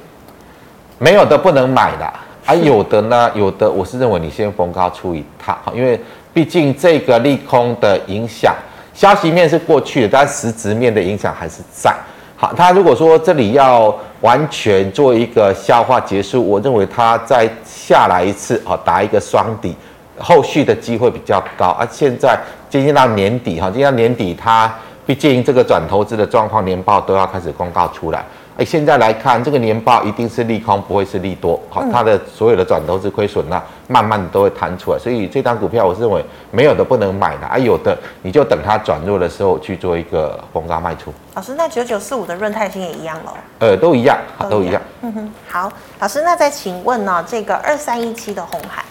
[0.98, 2.12] 没有的不能买的，
[2.44, 5.98] 而有的呢，有的我是认为你先逢高出一趟，因为
[6.38, 8.54] 毕竟这个利空的影响，
[8.94, 11.92] 消息面是过去的，但实质面的影响还是在。
[12.36, 19.74] 好，他如果说这里要完全做一个消化结束，我认为他再下来一次，好，打一个双底。
[20.16, 22.38] 后续的机会比较高，而、现在
[22.70, 24.72] 接近到年底哈，接近到年底，它
[25.04, 28.24] 毕竟这个转投资的状况，年报都要开始公告出来。
[28.58, 31.60] 哎，现在来看，这个年报一定是利空，不会是利多。
[31.70, 34.98] 好，它的所有的转投资亏损呢，慢慢的都会弹出来。
[34.98, 41.14] 所以这张股票，我是认为没有的不能买的，啊，有的你就等它转弱的时候去做一个逢高卖出。
[41.36, 43.30] 老师，那九九四五的润泰新也一样喽？
[43.60, 44.18] 呃，都一样，
[44.50, 44.82] 都一样。
[45.02, 48.84] 嗯哼，好，老师，那再请问呢，这个二三一七的红海。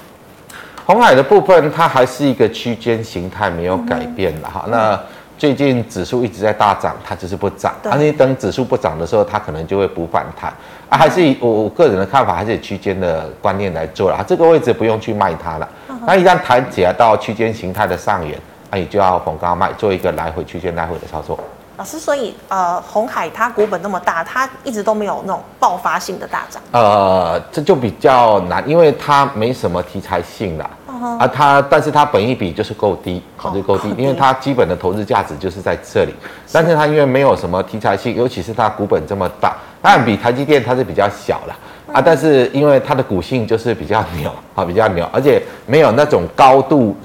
[0.86, 4.64] 红海的部分，它还是一个区间形态，没有改变的哈。
[4.70, 4.98] 那
[5.38, 7.74] 最近指数一直在大涨，它只是不涨。
[7.84, 10.52] 而你等指数不涨的时候，它可能就会补反弹。
[10.90, 14.26] 啊，还是以我我个人的看法，还是以区间的观念来做了。
[14.28, 15.70] 这个位置不用去卖它了。
[16.06, 18.40] 那一旦弹起来到区间形态的上缘，
[18.72, 21.40] 那你就要逢高卖，做一个来回区间来回的操作。
[21.78, 26.60] 老师，所以呃，红海它股本那么大，它一直都没有那种爆发性的大涨。
[26.72, 30.68] 呃，这就比较难，因为它没什么题材性了。
[31.02, 36.14] 哦、啊，它但是它本益比就是够低，好，就够低，因为它基本的投资价值就是在这里，
[36.52, 41.56] 但是它因为没有什么题材性，尤其是它股本这么大，当然比台积电它是比较小了
[41.94, 46.96] 啊，但是因为它的股性就是比较 牛，啊，比较牛，而且没有那种高度，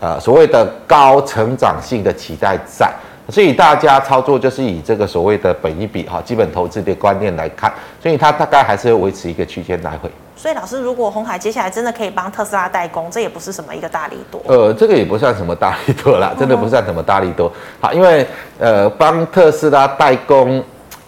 [0.00, 2.90] 呃，所谓的高成长性的期待在。
[3.28, 10.10] 所以大家操作就是以这个所谓的本一比哈，基本投资的观念来看，所以它大概还是会维持一个区间来回。
[10.42, 14.42] 所以老师，如果鸿海接下来真的可以帮特斯拉代工，这也不是什么一个大利多。
[14.48, 17.48] 呃，这个也不算什么大利多啦，真的不算什么大利多。
[17.80, 18.26] 好，因为
[18.58, 20.60] 呃帮特斯拉代工，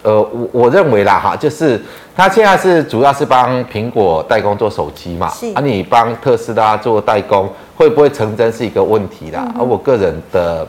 [0.03, 1.81] 呃我我认为啦哈，就是
[2.15, 9.45] 他现在是主要是帮苹果代工做手机嘛，是啊，你帮特斯拉做代工会不会成真是一个问题啦。
[9.59, 10.65] 而我个人的。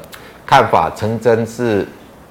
[0.49, 1.85] 看法成真是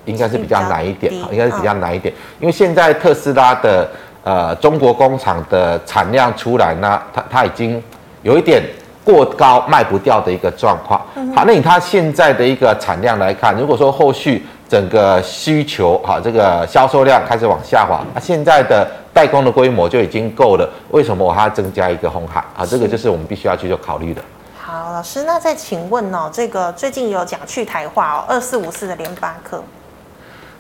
[0.06, 3.86] 应该是比较难一点，应该是比较难一点，因为现在特斯拉的
[4.26, 7.82] 呃中国工厂的产量出来呢，它它已经
[8.24, 8.62] 有一点
[9.04, 11.00] 过高卖不掉的一个状况。
[11.34, 22.66] 好，那以它现在的一个产量来看，如果说后续整个需求哈这个销售量开始往下滑，那现在的代工的规模就已经够了，为什么我还要增加一个红海啊？
[22.66, 24.22] 这个就是我们必须要去做考虑的。
[24.58, 29.64] 好，老师，那再请问哦，这个最近有讲去台化哦，二四五四的联发科。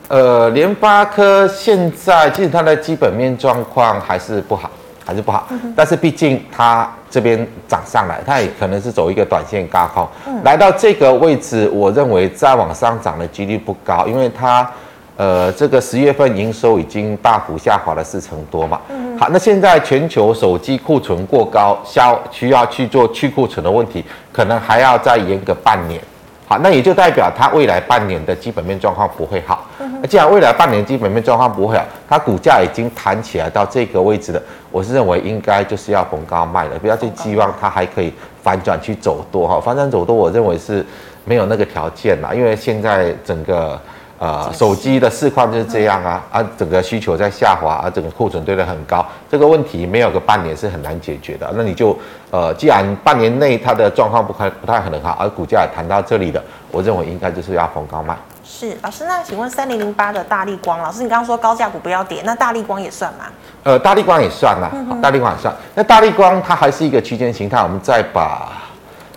[0.07, 4.69] 呃，联发科现在其实它的基本面状况还是不好，
[5.05, 5.47] 还是不好。
[5.49, 14.69] 嗯、但是毕竟它这边涨上来，它也可能是走一个短线高空，嗯、来到这个位置，我认为再往上涨的几率不高，因为它。
[15.17, 18.81] 呃，这个十月份营收已经大幅下滑了四成多嘛。
[18.89, 19.17] 嗯。
[19.17, 26.01] 好，那现在全球手机库存过高，消需要去做去库存的问题，可能还要再延个半年。
[26.47, 29.67] 好，那也就代表它未来半年的基本面状况不会好。
[29.79, 29.99] 嗯。
[30.01, 39.59] 那既然未来半年基本面状况不会好，它股价已经弹起来到这个位置了，我是认为应该就是要逢高卖了，不要去寄望它还可以反转去走多哈。
[39.59, 40.85] 反转走多，我认为是
[41.23, 43.79] 没有那个条件啦，因为现在整个。
[44.17, 51.51] 呃，手机的市况就是这样啊，啊，整个需求在下滑，啊，整个库存堆得很高，这个问题没有个半年是很难解决的。
[51.53, 51.97] 那你就，
[52.31, 58.15] 呃，既然半年内它的状况不太不太可能好，而股价也谈到这里了，我认为应该就是要逢高卖。
[58.45, 63.25] 是老师，那请问三零零八的大立光，老师你刚刚说高价股不要跌，那大立光也算吗？
[63.63, 65.53] 呃，大立光也算啦，嗯、大立光也算。
[65.73, 68.49] 那大立光它还是一个区间形态，我们再把。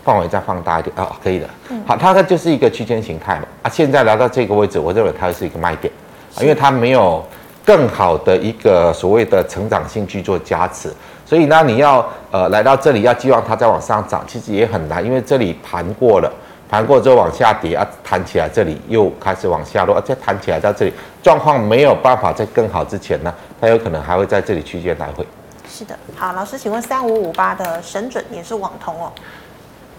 [0.08, 1.46] 范围再放大一点啊、哦，可以的。
[1.86, 3.42] 好，它它就是一个区间形态嘛。
[3.62, 5.92] 啊，现在来到这个位置，我认为它是一个卖点，
[6.34, 7.22] 啊，因为它没有
[7.62, 10.90] 更好的一个所谓的成长性去做加持，
[11.26, 16.32] 所以呢，你要呃来到这里要寄望它再往上涨，其实也很难，因为这里盘过了，
[16.70, 20.92] 盘过之后往下跌啊，弹起来这里又开始往下落，啊，再弹起来到这里，
[21.22, 25.26] 状况没有办法在更好之前呢，它有可能还会在这里区间来回。
[25.70, 29.12] 是的，好，老师，请问三五五八的神准也是网通哦。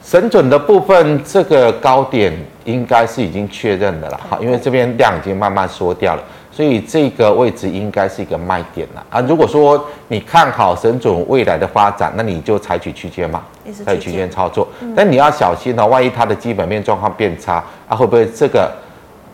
[0.09, 2.33] 神准的部分，这个高点
[2.65, 9.21] 应该是已经确认的了哈，因为这边量已经慢慢缩掉了，所以这个位置应该是一个卖点了啊。
[9.21, 13.43] 如果说你看好神准未来的发展，那你就采取区间嘛，
[13.85, 14.67] 采取区间操作。
[14.95, 18.67] 但你要小心哦，万一它的基本面状况变差啊，会不会这个？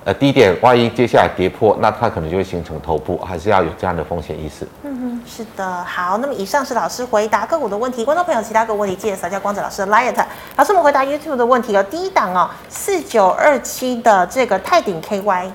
[0.05, 4.67] 呃，低点万一接下来跌破，那它可能就会形成头部，还是要有这样的风险意识。
[4.83, 5.83] 嗯哼，是的。
[5.83, 10.15] 好，那么以上是老师回答个股的问题，观众朋友其他个问题记得扫下光子老师的 liet。
[10.55, 11.81] 老师，我们回答 YouTube 的问题哦。
[11.81, 15.49] 第一档哦，四九二七的这个泰鼎 KY。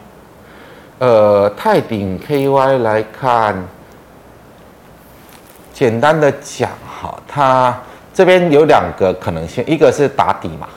[0.99, 3.55] 呃，泰鼎 KY 来看，
[5.73, 6.69] 简单的讲
[7.01, 7.81] 哈，它
[8.13, 10.69] 这边有两个可能性，一个是打底嘛。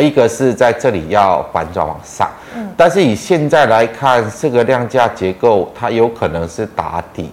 [0.00, 7.30] 一个是在这里要反转往上，嗯，但是以现在来看，这个量价结构它有可能是打底，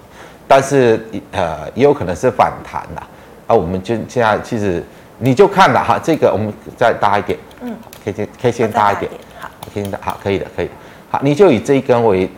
[0.47, 0.99] 但是
[1.31, 3.07] 呃也有可能是反弹啦。
[3.47, 4.83] 啊，我们就现在其实
[5.19, 10.69] 你就看了哈，这个我们再大一点，嗯，可以先可以先大一点，好，可以好，可以的，可以，
[11.09, 12.29] 好，你就以这一根为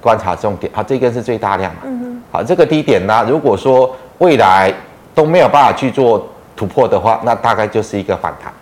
[0.00, 4.72] 观察重点，好，这一根是最大量嘛，嗯哼，好，这个低点呢，如果说未来
[5.14, 8.52] 都没有办法去做突破的话，那大概就是一个反弹。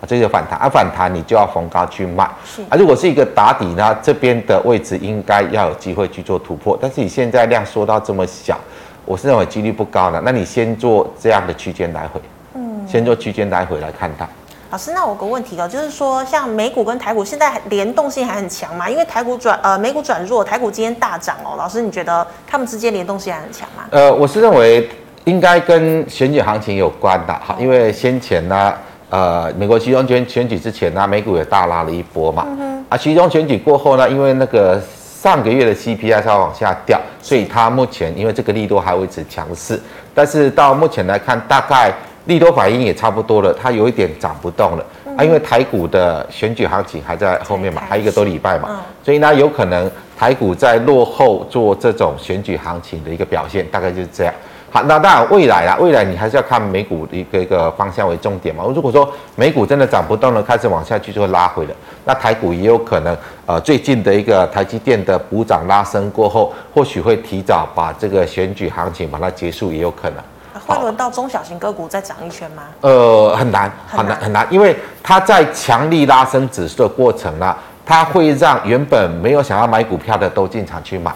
[0.00, 2.28] 啊，这就反弹，啊，反弹你就要逢高去卖。
[2.44, 6.78] 是啊，如果是一个打底呢，这边的位置应该要有机会去做突破。
[6.80, 8.56] 但是你现在量缩到这么小，
[9.04, 10.20] 我是认为几率不高的。
[10.24, 12.20] 那你先做这样的区间来回，
[12.54, 14.24] 嗯，先做区间来回来看它。
[14.70, 18.88] 老师，那我有个问题哦，就是说像美股跟台股现在联动性还很强吗？
[18.88, 21.56] 因为台股转呃美股转弱，台股今天大涨哦。
[21.58, 23.82] 老师，你觉得他们之间联动性还很强吗？
[23.90, 24.88] 呃，我是认为
[25.24, 28.72] 应该跟选举行情有关的哈，因为先前呢。
[29.10, 32.46] 呃，美国期中选选举之前呢，美股也大拉了一波嘛。
[32.46, 34.78] 嗯、啊，其中选举过后呢，因为那个
[35.22, 39.80] 上个月的 CPI 稍微往下掉，所以它目前因为这个利多还维持强势。
[40.14, 41.90] 但是到目前来看，大概
[42.26, 54.34] 利多反应也差不多了，它有一点涨不动了、嗯、啊，因为台股的选举行情还在后面嘛，还有一个多礼拜嘛，嗯、所以呢，有可能台股在落后做这种选举行情的一个表现，大概就是这样。
[54.70, 58.64] 好，那当然未来啦，未来你还是要看美股的一个一个方向为重点嘛。
[58.74, 70.18] 如果说美股真的涨不动了，开始往下去就会拉回了，那台股也有可能，呃，最近的一个台积电的补涨拉升过后，或许会提早把这个选举行情把它结束，也有可能。
[70.66, 72.64] 会轮到中小型个股再涨一圈吗？
[72.82, 81.10] 呃，很难，很难，很难，因为它在强力拉升指数的过程呢，它会让原本没有想要买股票的都进场去买，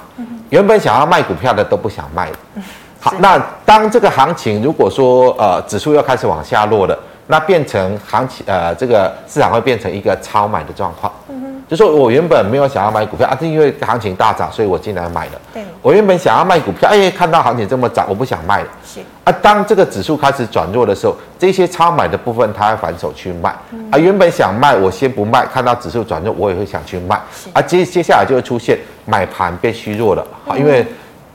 [0.48, 2.30] 原本想要卖股票的都不想卖。
[3.02, 11.12] 好，那当这个行情如果说呃指数要开始往下落了，那变成行情呃这个市场会变成一个超买的状况。
[11.28, 15.32] 嗯就说我原本没有想要买股票啊，是因为行情大涨，所以我进来买了。
[15.54, 18.68] 对，我原本想要卖股票，哎，看到行情这么涨，我不想卖了。
[18.84, 23.54] 是啊，当这个指数开始转弱的时候，这些超买的部分，它会反手去卖。
[23.70, 27.18] 嗯、啊，原本想卖，我先不卖，看到指数转弱，我也会想去卖。
[27.34, 30.20] 是啊，接接下来就会出现买盘变虚弱了。
[30.46, 30.86] 啊、嗯，因为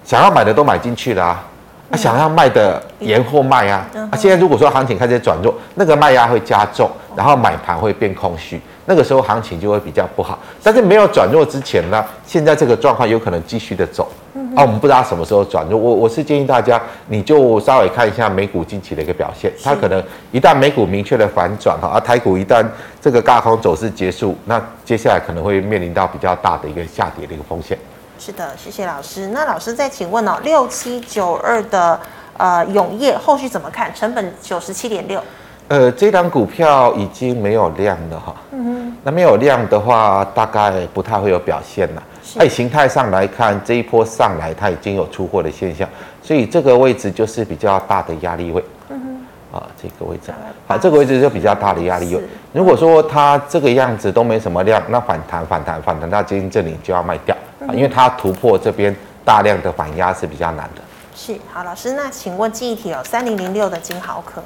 [0.03, 1.43] 想要买的都买进去了啊，
[1.89, 3.85] 啊，想要卖的延后卖啊。
[4.11, 8.59] 啊，现在如果说行情开始转弱，那个卖压会加重，然后买盘会变空虚。
[8.89, 14.09] 那个时候行情就会比较不好，但是没有转弱之前呢，现在这个状况有可能继续的走，
[14.55, 15.77] 啊，我们不知道什么时候转弱。
[15.77, 22.65] 我我是建议大家，你就稍微看一下美股近期的一个表现，它可能一旦美股明确的反转哈，而台股一旦
[23.01, 27.77] 这个轧空走势结束，那接下来可能会面临到比较大的一个下跌的一个风险。
[28.19, 29.27] 是的，谢谢老师。
[29.27, 31.99] 那老师再请问哦，六七九二的
[32.37, 33.93] 呃永业后续怎么看？
[33.93, 35.21] 成本九十七点六。
[35.67, 38.35] 呃，这档股票已经没有量了哈。
[38.51, 38.97] 嗯哼。
[39.03, 42.03] 那没有量的话，大概不太会有表现了。
[42.23, 42.39] 是。
[42.39, 45.87] 哎，形态上来看，这一波上来它已经有出货的现象，
[46.23, 48.63] 所以这个位置就是比较大的压力位。
[48.89, 49.57] 嗯哼。
[49.57, 50.33] 啊，这个位置。
[50.67, 52.21] 好，这个位置就比较大的压力位。
[52.51, 60.81] 如果说它这个样子都没什么量，那反弹反弹反弹到接近这里就要卖掉啊，因为它突破这边大量的反压是比较难的。
[61.15, 61.35] 是。
[61.51, 64.41] 好，老师，那请问记忆体有三零零六的金豪科。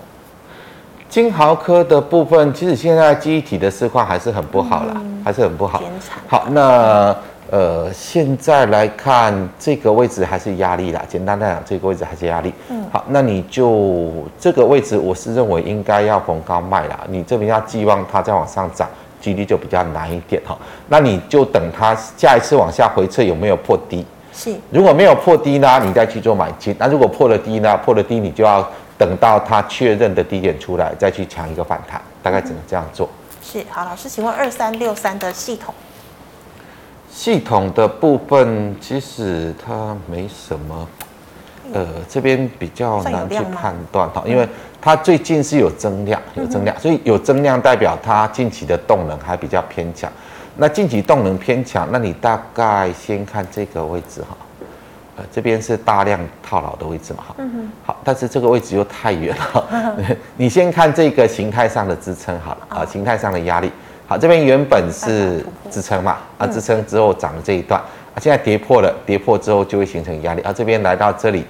[1.10, 5.82] 金豪科的部分，其实现在记忆体的市况还是很不好啦，嗯、还是很不好。
[6.26, 7.14] 好，那
[7.50, 11.04] 呃，现在来看这个位置还是压力啦。
[11.10, 12.54] 简单来讲，这个位置还是压力。
[12.70, 12.82] 嗯。
[12.94, 17.02] 好，那你就这个位置，我是认为应该要逢高卖啦。
[17.10, 18.88] 你这边要寄望它再往上涨，
[19.22, 20.58] 几率就比较难一点哈。
[20.90, 24.06] 那你就等它下一次往下回撤有没有破低？
[24.34, 24.54] 是。
[24.72, 26.76] 如果没有破低呢，你再去做买进。
[26.78, 27.78] 那如果破了低呢？
[27.78, 28.68] 破了低你就要。
[28.98, 33.10] 等到它确认的低点出来，再去抢一个反弹，大概只能这样做。
[33.42, 35.74] 是，好，老师，请问二三六三的系统，
[37.12, 40.88] 系统的部分其实它没什么，
[41.74, 44.48] 呃，这边比较难去判断哈，因为
[44.82, 50.12] 它最近是有增量，有增量，所以有增量代表它近期的动能还比较偏强。
[50.58, 54.38] 那近期动能偏强，那你大概先看这个位置哈。
[55.18, 59.68] 呃这边是大量套牢的位置嘛，哈，嗯好，但是这个位置又太远了，
[60.38, 63.70] 你先看这个形态上的支撑好了，啊，形态上的压力，
[64.08, 71.46] 好，这边原本是支撑嘛，啊，支撑之后涨了这一段，啊，现在跌破了，跌破之后就会形成压力，啊，这边来到这里，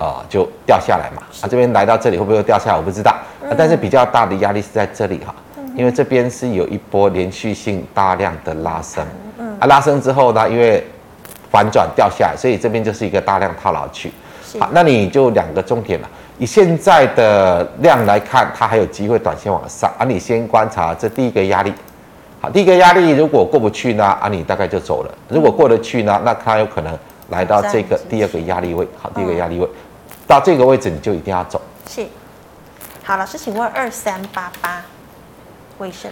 [0.00, 5.34] 啊，就掉下来嘛，啊，这边来到这里会不会掉下来我不知道，啊，但是比较大的压力是在这里哈，
[5.76, 9.04] 因为这边是有一波连续性大量的拉升，
[9.60, 10.82] 啊，拉升之后呢，因为
[11.50, 14.10] 反转掉下来，所以这边就是一个大量套牢区。
[14.58, 16.08] 好，那你就两个重点了。
[16.38, 20.04] 以现在的量来看，它还有机会短线往上啊。
[20.04, 21.72] 你先观察这第一个压力。
[22.40, 25.14] 好，第一个压力如果过不去呢，啊，你大概就走了。
[25.28, 28.84] 如果过得去呢，那它有可能来到这个第二个压力位。
[28.98, 29.68] 好，第二个压力位
[30.30, 31.60] 到这个位置你就一定要走。
[31.88, 32.06] 是。
[33.02, 34.80] 好，老师，请问二三八八，
[35.78, 36.08] 威盛。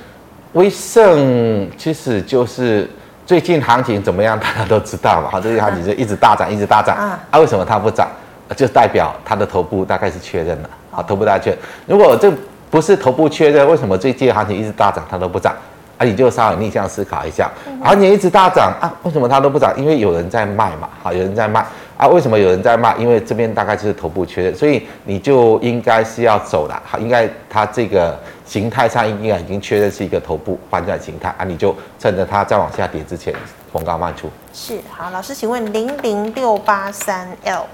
[0.54, 2.90] 威盛其实就是。
[3.24, 4.40] 最近行情怎么样？
[4.40, 5.28] 大家都知道嘛。
[5.31, 6.96] 好，最近行情就一直大涨，一直大涨。
[6.96, 8.09] 啊，为什么它不涨？
[8.57, 10.70] 就代表它的头部大概是确认了。
[10.90, 11.59] 好，头部大确认。
[11.87, 12.33] 如果这
[12.70, 15.54] 不是头部确认，为什么最近行情一直大涨，它都不涨？
[15.98, 17.50] 啊，你就稍微逆向思考一下。
[17.85, 19.74] 行情一直大涨啊，为什么它都不涨？
[19.76, 20.88] 因为有人在卖嘛。
[21.02, 21.66] 好，有人在卖
[21.98, 22.08] 啊。
[22.08, 22.94] 为什么有人在骂？
[22.96, 26.82] 因为这边大概就是头部确认，所以你就应该是要走了。
[26.87, 28.18] 好，应该它这个。
[28.48, 33.30] 形态上应该已经确认是一个头部反转形态啊，你就趁着它再往下跌之前
[33.70, 34.30] 逢高卖出。
[34.54, 37.66] 是，好，老师，请问零零六八三 L，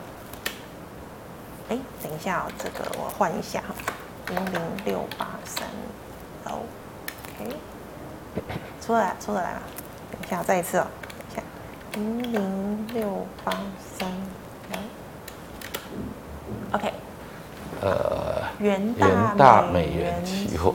[1.68, 3.74] 哎，等一下哦，这个我换一下哈，
[4.30, 5.64] 零零六八三
[6.42, 7.54] L，OK，
[8.84, 9.60] 出来，出得来吗？
[10.10, 10.86] 等一下，再一次哦，
[11.94, 14.08] 零零六八三
[14.72, 14.78] 来
[16.72, 16.92] ，OK，
[17.80, 18.42] 呃。
[18.58, 20.74] 元元大美元期货。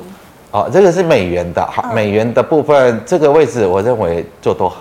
[0.51, 4.74] 哦，这个是美元的，好，嗯美元的部分这个位置，我认为做多，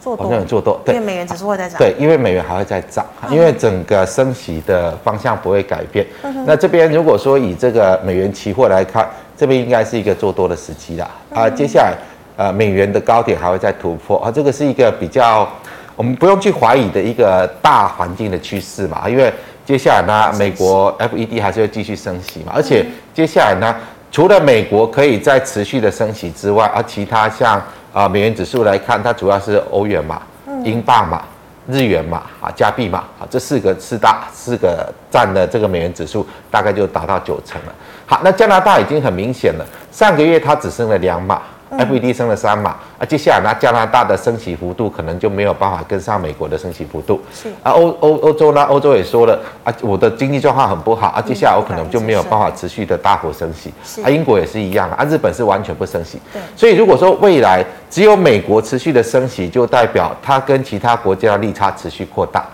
[0.00, 1.78] 做多我认为做多，对因为美元指数会在涨。
[1.78, 6.06] 对，因为美元还会再涨，因为整个升息的方向不会改变。
[6.22, 11.10] 嗯那这边如果说以这个美元期货来看，这边应该是一个做多的时机啦。
[11.32, 11.94] 啊，接下来
[12.36, 15.48] 呃美元的高点还会再突破啊，这个是一个比较
[15.96, 19.32] 我们不用去怀疑的一个大环境的趋势嘛，因为
[19.64, 23.74] 接下来呢，美国 FED 还是会继续升息嘛，而且接下来呢。
[24.12, 27.60] 除了美国可以再持续的升息之外，而其他像
[27.92, 30.22] 啊美元指数来看，它主要是欧元嘛、
[30.64, 31.22] 英镑嘛、
[31.66, 37.74] 日元嘛、啊加币嘛，啊这四个四大四个占的这个美元指数大概就达到九成了。
[38.06, 41.42] 好，那加拿大已经很明显了，上个月它只升了两码。
[41.70, 47.20] FED 升了三码，啊，接下来呢，加拿大的升息幅度可能就没有办法跟上美国的升息幅度。
[47.34, 53.72] 是啊，欧欧欧洲呢，欧洲也说了啊，我的经济状况很不好啊，接下来我可能就没有办法持续的大幅升息。
[53.84, 56.20] 是啊，英国也是一样啊，日本是完全不升息。
[56.32, 62.46] 对所以如果说未来只有美国持续的升息，就代表它跟其他国家的利差持续扩大。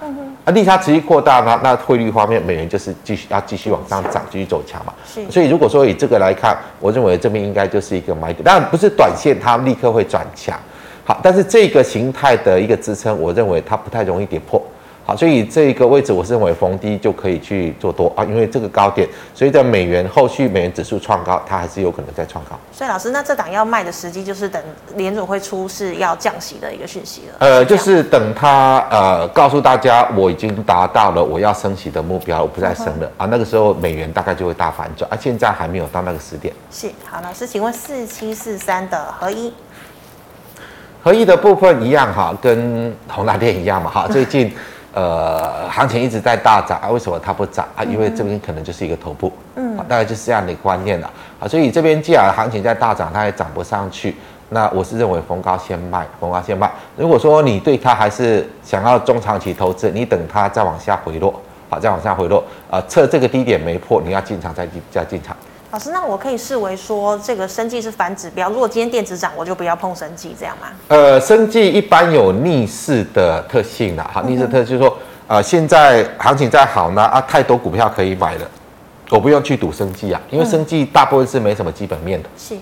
[0.44, 4.92] 啊，利差持续扩大呢，那汇率方面，美元就是继续要继续往上涨，继续走强嘛。
[5.06, 10.58] 是所以如果说以这个来看，我认为这边应该就是一个买点，当然不是短线它立刻会转强，
[11.04, 14.60] 好，但是这个形态的一个支撑，我认为它不太容易跌破。
[15.04, 22.58] 好，所以这个位置我是认为逢低就可以去做多啊，因为这个高点，所以在美元后续美元指数创高，它还是有可能再创高。
[22.70, 24.62] 所以老师，那这档要卖的时机就是等
[24.94, 27.34] 联准会出示要降息的一个讯息了。
[27.40, 36.54] 呃，就是等他呃告诉大家我已经达到了我要升息的目标，我不再升了、啊，那个时候美元大概就会大反转啊，现在还没有到那个时点。
[36.70, 39.52] 是好，老师，请问四七四三的合一
[41.02, 44.54] 合一的部分一样哈，跟宏达电一样嘛哈，最近
[44.92, 47.82] 呃行情一直在大涨啊，为什么它不涨啊？
[47.84, 51.48] 因为这边可能就是一个头部，嗯，大概就是这样的观念了啊。
[51.48, 54.16] 所以这边既然行情在大涨，它也涨不上去，
[54.50, 56.70] 那我是认为逢高先卖，逢高先卖。
[56.96, 61.34] 如果说你对它还是想要中长期投资，你等它再往下回落，
[61.70, 65.36] 好，再往下回落啊，测这个低点没破，你要进场再进再进场。
[65.72, 70.66] 老师，那我可以视为说这个生技是反指标，如果今天电子涨，我就不要碰生技，这样吗？
[70.88, 78.46] 呃，生技一般有逆势的特性啦，哈，逆势特性就是说，呃，现在行情再好呢，啊，太多股票可以买了，
[79.08, 82.54] 我不用去赌生技啊，因为生技大部分是没什么基本面的，是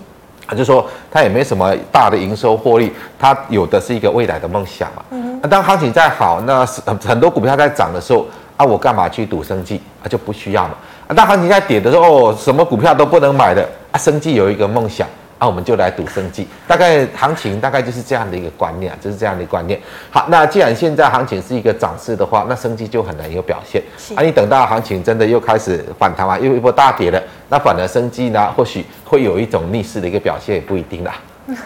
[0.47, 5.03] 啊，就说它也没什么大的营收获利，它有的是一个未来的梦想嘛。
[5.09, 5.37] 嗯。
[5.43, 10.07] 那当行情再好，那很很多股票在涨的时候，啊，我干嘛去赌生技啊？
[10.07, 10.75] 就不需要嘛。
[11.11, 15.05] 啊，当行情在跌的时候，哦，什么股票都不能买的啊，生技有一个梦想。
[15.37, 19.79] 那、啊、我们就来赌生技，大概行情大概就是这样的一个观念，就是这样的观念。
[20.11, 23.81] 好，那既然现在行情是一个涨势的话，那生技就很难有表现。
[23.97, 31.15] 是啊，你等到行情真的又开始反弹完，又一波大跌了，那反而生技呢，或许会有一种逆势的一个表现，也不一定啦。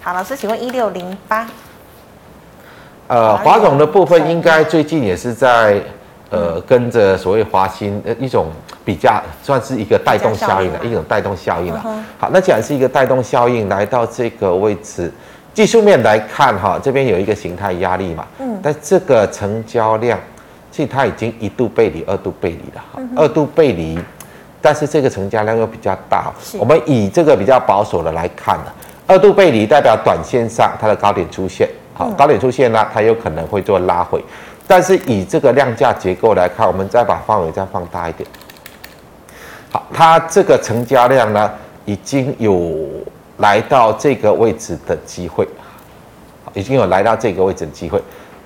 [0.00, 1.48] 好，老师，请问一六零八，
[3.08, 5.82] 呃，华总的部分应该最近也是在
[6.30, 8.46] 呃跟着所谓华新呃一种。
[8.86, 11.84] 比较算是一个带动效应的一种带动效应了。
[12.16, 15.12] 好，那既然是一个带动效应，来到这个位置，
[15.52, 18.24] 技术面来看哈，这边有一个形态压力嘛。
[18.38, 18.60] 嗯。
[18.62, 20.16] 但这个成交量，
[20.70, 23.02] 其实它已经一度背离，二度背离了哈。
[23.16, 23.98] 二度背离，
[24.62, 26.32] 但是这个成交量又比较大。
[26.56, 28.66] 我们以这个比较保守的来看呢，
[29.08, 34.22] 二度背离代表短线上它的高点出现，好，高点出现呢，它有可能会做拉回。
[34.68, 38.28] 但是以这个量价结构来看，我们再把范围再放大一点。
[39.76, 41.50] 好，它这个成交量呢，
[41.84, 42.88] 已经有
[43.36, 45.46] 来到这个位置的机会，
[46.54, 48.02] 已经有来到这个位置的机会。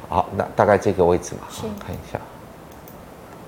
[0.09, 2.18] 好，那大概这个位置嘛，好，看一下。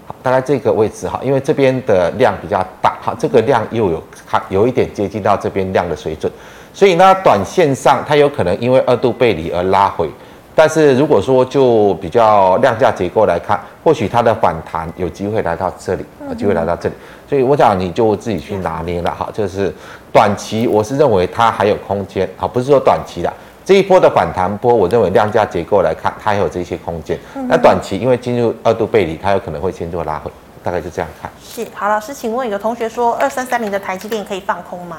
[0.07, 6.33] 好，大概这个位置哈，因为这边的量比较大，哈，这个量又有看有一点接近到这边量的水准，
[6.73, 10.09] 所以呢，短线上它有可能因为二度背离而拉回。
[10.55, 16.95] 但是如果说就比较量价结构来看，或许它的反弹有机会来到这里，有机会来到这里，
[17.27, 19.31] 所以我想你就自己去拿捏了哈。
[19.33, 19.73] 就是
[20.13, 23.33] 短期我是认为它还有空间，好，不是说短期的
[23.65, 27.19] 这一波的反弹波，我认为量价结构来看它还有这些空间。
[27.49, 30.31] 那短期因为进入二度背离，它有可能会先做拉回，
[30.63, 31.31] 大概就这样看。
[31.43, 34.99] 是，好，老师，请问有同学说二三三零的台积电可以放空吗？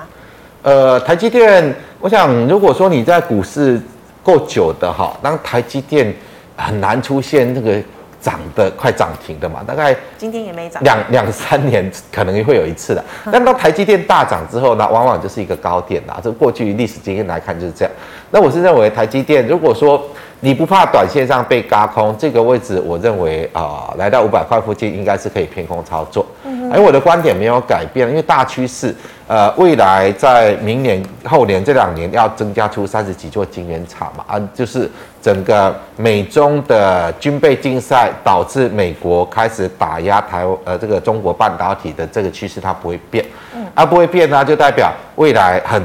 [0.64, 3.80] 呃，台积电，我想如果说你在股市。
[4.24, 6.14] 够久的哈，当台积电
[6.56, 7.80] 很难出现那个
[8.22, 13.04] 涨的快涨停的嘛，大概今天也没涨，两两三年可能会有一次的。
[13.30, 16.22] 但当台积电大涨之后呢，往往就是一个高点啦。
[16.24, 17.94] 这过去历史经验来看就是这样。
[18.32, 20.02] 那我是认为台积电，如果说
[20.40, 26.26] 你不怕短线上被嘎空，这个位置我认为啊、呃，来到五百块附近应该是可以偏空操作。
[26.46, 28.96] 嗯，而我的观点没有改变，因为大趋势，
[29.28, 34.90] 呃，未来在明年、后年这两年要增加出三十几座晶圆厂嘛，啊，就是
[35.22, 45.82] 整个美中的军备竞赛导致美国开始打压台呃这个中国半导体的这个趋势它不会变，嗯，而不会变呢，就代表未来很。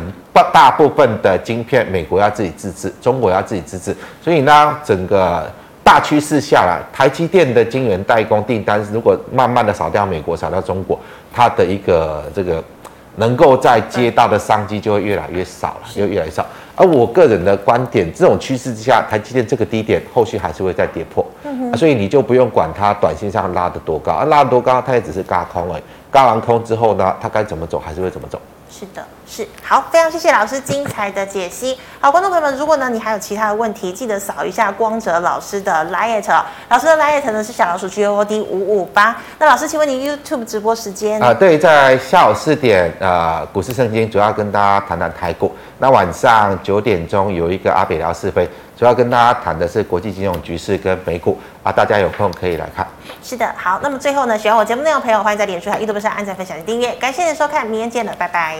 [0.52, 5.50] 大部分的晶片，美国要自己自制，中国要自己自制，所以呢，整个
[5.82, 10.98] 大趋势下来，台积电的晶圆代工订单如果慢慢的少掉美国，少掉中国，
[11.32, 12.62] 它的一个这个
[13.18, 16.44] 能够在接到的商机就会越来越少了，就越来越少。
[16.74, 28.40] 而我个人的观点，这种趋势之下，台积电这个低点后续还是会再跌破，嗯哼，所以你就不用管它短线上拉得多高，啊，拉得多高，它也只是嘎空而已，嘎完空之后呢，它该怎么走还是会怎么走。
[28.70, 31.76] 是的，是好，非常谢谢老师精彩的解析。
[32.00, 39.16] 好，观众朋友们，如果呢你还有其他的问题，记得扫一下光泽老师的 liet，老师的 liet 呢是小老鼠 G O D 五五八。
[39.38, 41.20] 那老师，请问你 YouTube 直播时间？
[41.20, 45.52] 啊、对，在下午四点，呃，股市圣经主要跟大家谈谈台股。
[45.78, 52.86] 那晚上九点钟有一个阿北聊是非，主要跟大家谈的是国际金融局势跟美股啊，大家有空可以来看。
[53.22, 56.92] 是的，好，那么最后呢，喜欢我节目内容的朋友，欢迎在脸书和 YouTube 上按赞、分享及订阅。
[56.96, 58.56] 感谢您收看，明天见了，拜拜。